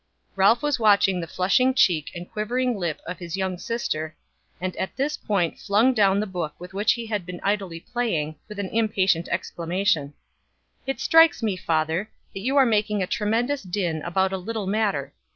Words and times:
Ralph 0.35 0.63
was 0.63 0.79
watching 0.79 1.19
the 1.21 1.27
flushing 1.27 1.75
cheek 1.75 2.09
and 2.15 2.27
quivering 2.27 2.75
lip 2.75 3.01
of 3.05 3.19
his 3.19 3.37
young 3.37 3.59
sister, 3.59 4.15
and 4.59 4.75
at 4.77 4.95
this 4.95 5.15
point 5.15 5.59
flung 5.59 5.93
down 5.93 6.19
the 6.19 6.25
book 6.25 6.55
with 6.57 6.73
which 6.73 6.93
he 6.93 7.05
had 7.05 7.23
been 7.23 7.39
idly 7.43 7.79
playing, 7.79 8.37
with 8.49 8.57
an 8.57 8.69
impatient 8.69 9.27
exclamation: 9.29 10.15
"It 10.87 10.99
strikes 10.99 11.43
me, 11.43 11.55
father, 11.55 12.09
that 12.33 12.39
you 12.39 12.57
are 12.57 12.65
making 12.65 13.03
a 13.03 13.05
tremendous 13.05 13.61
din 13.61 14.01
about 14.01 14.33
a 14.33 14.39
little 14.39 14.65
matter. 14.65 15.13